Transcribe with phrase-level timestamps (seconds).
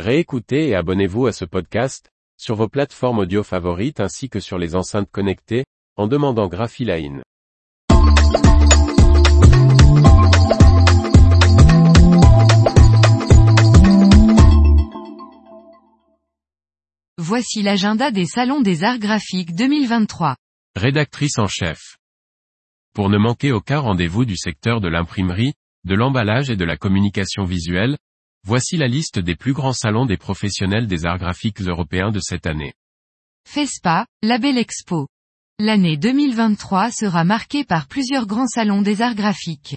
[0.00, 4.74] Réécoutez et abonnez-vous à ce podcast, sur vos plateformes audio favorites ainsi que sur les
[4.74, 5.64] enceintes connectées,
[5.96, 7.22] en demandant Graphiline.
[17.16, 20.34] Voici l'agenda des salons des arts graphiques 2023.
[20.74, 21.98] Rédactrice en chef.
[22.94, 25.54] Pour ne manquer aucun rendez-vous du secteur de l'imprimerie,
[25.84, 27.96] de l'emballage et de la communication visuelle,
[28.44, 32.46] voici la liste des plus grands salons des professionnels des arts graphiques européens de cette
[32.46, 32.74] année.
[33.48, 35.08] FESPA, la Belle Expo.
[35.58, 39.76] L'année 2023 sera marquée par plusieurs grands salons des arts graphiques.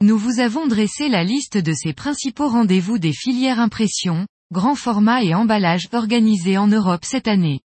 [0.00, 5.22] Nous vous avons dressé la liste de ces principaux rendez-vous des filières impression, grand format
[5.22, 7.60] et emballage organisés en Europe cette année.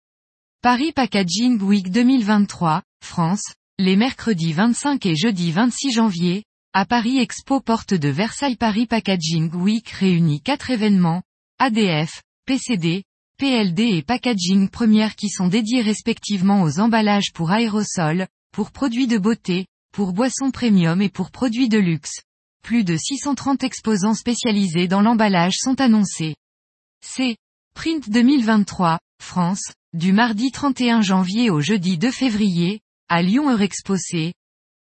[0.60, 6.44] Paris Packaging Week 2023, France, les mercredis 25 et jeudi 26 janvier,
[6.78, 11.22] à Paris Expo Porte de Versailles Paris Packaging Week réunit quatre événements,
[11.58, 13.04] ADF, PCD,
[13.38, 19.16] PLD et Packaging Première qui sont dédiés respectivement aux emballages pour aérosols, pour produits de
[19.16, 22.20] beauté, pour boissons premium et pour produits de luxe.
[22.62, 26.36] Plus de 630 exposants spécialisés dans l'emballage sont annoncés.
[27.00, 27.38] C.
[27.72, 34.34] Print 2023, France, du mardi 31 janvier au jeudi 2 février, à Lyon Eurexpo C.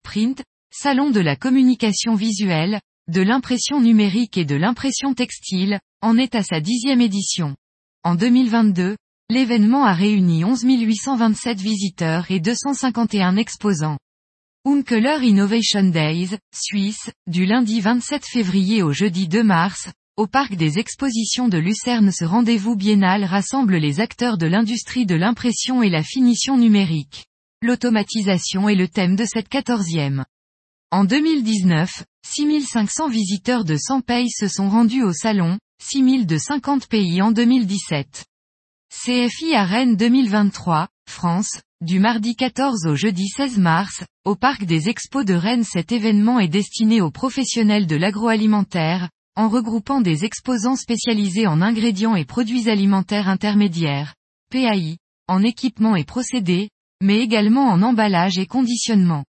[0.02, 0.44] Print,
[0.76, 6.42] Salon de la communication visuelle, de l'impression numérique et de l'impression textile, en est à
[6.42, 7.56] sa dixième édition.
[8.04, 8.98] En 2022,
[9.30, 14.00] l'événement a réuni 11 827 visiteurs et 251 exposants.
[14.66, 20.80] Unkeler Innovation Days, Suisse, du lundi 27 février au jeudi 2 mars, au parc des
[20.80, 26.02] expositions de Lucerne ce rendez-vous biennal rassemble les acteurs de l'industrie de l'impression et la
[26.02, 27.28] finition numérique.
[27.62, 30.26] L'automatisation est le thème de cette quatorzième.
[30.96, 36.86] En 2019, 6500 visiteurs de 100 pays se sont rendus au salon, 6000 de 50
[36.86, 38.26] pays en 2017.
[38.92, 44.88] CFI à Rennes 2023, France, du mardi 14 au jeudi 16 mars, au parc des
[44.88, 50.76] expos de Rennes cet événement est destiné aux professionnels de l'agroalimentaire, en regroupant des exposants
[50.76, 54.14] spécialisés en ingrédients et produits alimentaires intermédiaires,
[54.52, 56.70] PAI, en équipement et procédés,
[57.02, 59.24] mais également en emballage et conditionnement.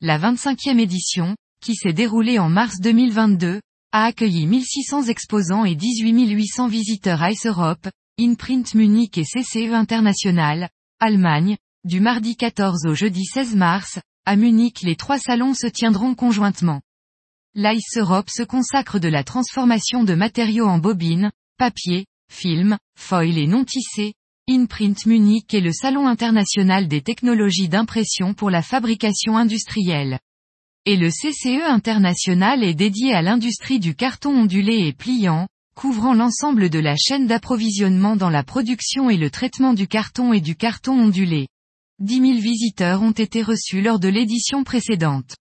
[0.00, 3.60] La 25e édition, qui s'est déroulée en mars 2022,
[3.90, 10.68] a accueilli 1600 exposants et 18 800 visiteurs Ice Europe, Inprint Munich et CCE International,
[11.00, 16.14] Allemagne, du mardi 14 au jeudi 16 mars, à Munich les trois salons se tiendront
[16.14, 16.80] conjointement.
[17.56, 23.48] L'Ice Europe se consacre de la transformation de matériaux en bobines, papier, film, foil et
[23.48, 24.14] non tissé,
[24.50, 30.18] Inprint Munich est le salon international des technologies d'impression pour la fabrication industrielle.
[30.86, 36.70] Et le CCE international est dédié à l'industrie du carton ondulé et pliant, couvrant l'ensemble
[36.70, 40.98] de la chaîne d'approvisionnement dans la production et le traitement du carton et du carton
[40.98, 41.48] ondulé.
[41.98, 45.36] 10 000 visiteurs ont été reçus lors de l'édition précédente.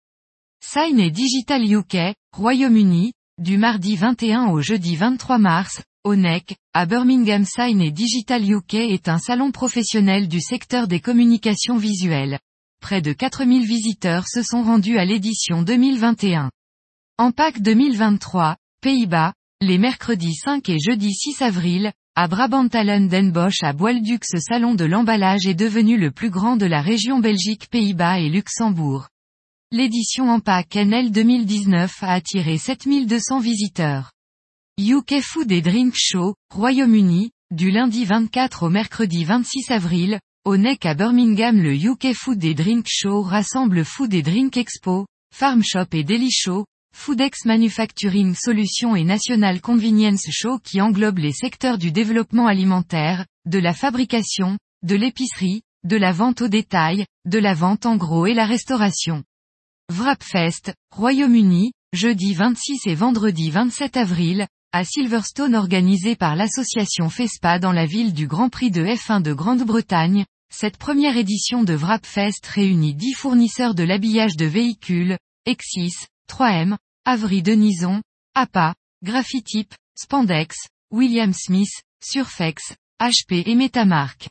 [0.61, 6.87] Sign et Digital UK, Royaume-Uni, du mardi 21 au jeudi 23 mars, au NEC, à
[6.87, 12.39] Birmingham Sign et Digital UK est un salon professionnel du secteur des communications visuelles.
[12.81, 16.53] Près de 4000 visiteurs se sont rendus à l'édition 2021.
[17.19, 23.65] En PAC 2023, Pays-Bas, les mercredis 5 et jeudi 6 avril, à Brabantalen den Bosch
[23.65, 27.69] à Boilduc ce salon de l'emballage est devenu le plus grand de la région Belgique
[27.69, 29.09] Pays-Bas et Luxembourg.
[29.73, 34.13] L'édition en PAC NL 2019 a attiré 7200 visiteurs.
[34.79, 40.85] UK Food et Drink Show, Royaume-Uni, du lundi 24 au mercredi 26 avril, au NEC
[40.85, 45.87] à Birmingham le UK Food et Drink Show rassemble Food et Drink Expo, Farm Shop
[45.93, 51.91] et Deli Show, Foodex Manufacturing Solutions et National Convenience Show qui englobe les secteurs du
[51.91, 57.87] développement alimentaire, de la fabrication, de l'épicerie, de la vente au détail, de la vente
[57.87, 59.25] en gros et la restauration.
[59.91, 67.73] Wrapfest, Royaume-Uni, jeudi 26 et vendredi 27 avril, à Silverstone organisé par l'association FESPA dans
[67.73, 72.93] la ville du Grand Prix de F1 de Grande-Bretagne, cette première édition de Wrapfest réunit
[72.93, 75.95] 10 fournisseurs de l'habillage de véhicules, Exis,
[76.31, 76.77] 3M,
[77.07, 78.03] Avery Denison,
[78.35, 80.55] APA, Graphitip, Spandex,
[80.91, 81.73] William Smith,
[82.05, 84.29] Surfex, HP et Metamark.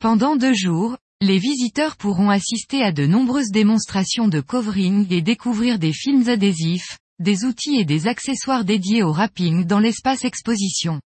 [0.00, 5.78] Pendant deux jours, les visiteurs pourront assister à de nombreuses démonstrations de covering et découvrir
[5.78, 11.00] des films adhésifs, des outils et des accessoires dédiés au wrapping dans l'espace exposition.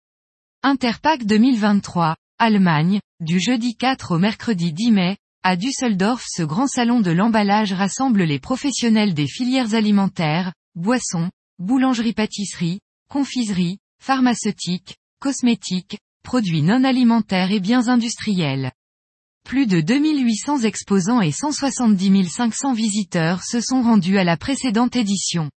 [0.61, 7.01] Interpack 2023, Allemagne, du jeudi 4 au mercredi 10 mai, à Düsseldorf ce grand salon
[7.01, 11.29] de l'emballage rassemble les professionnels des filières alimentaires, boissons,
[11.59, 12.79] boulangerie-pâtisserie,
[13.09, 18.71] confiserie, pharmaceutique, cosmétiques, produits non alimentaires et biens industriels.
[19.43, 25.49] Plus de 2800 exposants et 170 500 visiteurs se sont rendus à la précédente édition.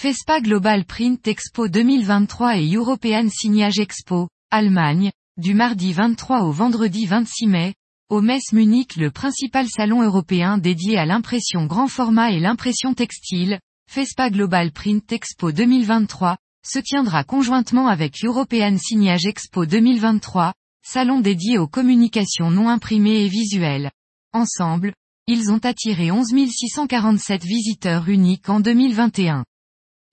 [0.00, 7.04] FESPA Global Print Expo 2023 et European Signage Expo, Allemagne, du mardi 23 au vendredi
[7.04, 7.74] 26 mai,
[8.08, 13.58] au Metz Munich le principal salon européen dédié à l'impression grand format et l'impression textile,
[13.90, 20.54] FESPA Global Print Expo 2023, se tiendra conjointement avec European Signage Expo 2023,
[20.86, 23.90] salon dédié aux communications non imprimées et visuelles.
[24.32, 24.94] Ensemble,
[25.26, 29.44] ils ont attiré 11 647 visiteurs uniques en 2021.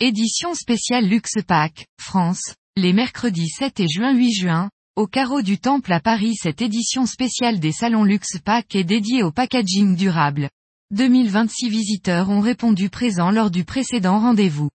[0.01, 5.57] Édition spéciale Luxe Pack, France, les mercredis 7 et juin 8 juin, au carreau du
[5.57, 10.49] Temple à Paris cette édition spéciale des salons Luxe Pack est dédiée au packaging durable.
[10.91, 14.69] 2026 visiteurs ont répondu présents lors du précédent rendez-vous.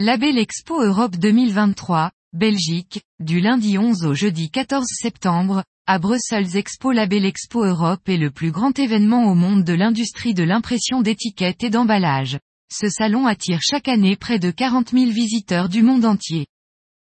[0.00, 6.90] Label Expo Europe 2023, Belgique, du lundi 11 au jeudi 14 septembre, à Bruxelles Expo
[6.90, 11.62] Label Expo Europe est le plus grand événement au monde de l'industrie de l'impression d'étiquettes
[11.62, 12.38] et d'emballage.
[12.70, 16.46] Ce salon attire chaque année près de 40 000 visiteurs du monde entier.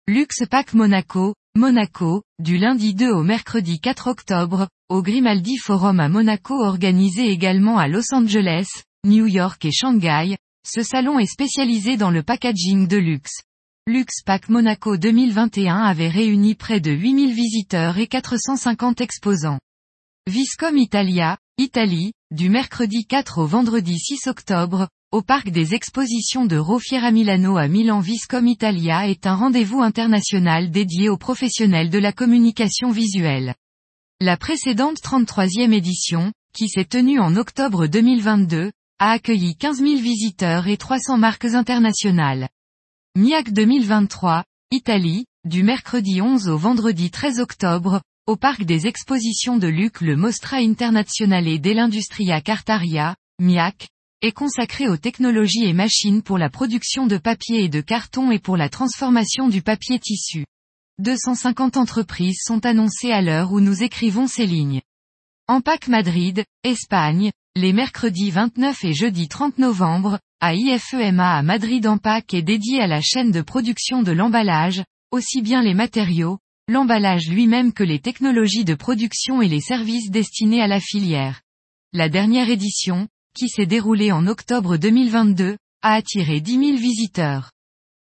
[0.08, 6.08] Luxe Pack Monaco, Monaco, du lundi 2 au mercredi 4 octobre, au Grimaldi Forum à
[6.08, 8.66] Monaco organisé également à Los Angeles,
[9.04, 10.36] New York et Shanghai,
[10.66, 13.42] ce salon est spécialisé dans le packaging de luxe.
[14.26, 19.60] Pack Monaco 2021 avait réuni près de 8000 visiteurs et 450 exposants.
[20.28, 26.56] Viscom Italia, Italie, du mercredi 4 au vendredi 6 octobre, au parc des expositions de
[26.56, 32.12] Rofiera Milano à Milan Viscom Italia est un rendez-vous international dédié aux professionnels de la
[32.12, 33.54] communication visuelle.
[34.22, 40.66] La précédente 33e édition, qui s'est tenue en octobre 2022, a accueilli 15 000 visiteurs
[40.66, 42.48] et 300 marques internationales.
[43.14, 49.68] MIAC 2023, Italie, du mercredi 11 au vendredi 13 octobre, au parc des expositions de
[49.68, 53.88] Luc le Mostra Internazionale dell'Industria Cartaria, MIAC,
[54.22, 58.38] est consacré aux technologies et machines pour la production de papier et de carton et
[58.38, 60.46] pour la transformation du papier tissu.
[61.00, 64.80] 250 entreprises sont annoncées à l'heure où nous écrivons ces lignes.
[65.48, 72.32] Empac Madrid, Espagne, les mercredis 29 et jeudi 30 novembre, à IFEMA à Madrid Empac
[72.32, 77.72] est dédié à la chaîne de production de l'emballage, aussi bien les matériaux, l'emballage lui-même
[77.72, 81.42] que les technologies de production et les services destinés à la filière.
[81.92, 87.50] La dernière édition, qui s'est déroulée en octobre 2022, a attiré 10 000 visiteurs.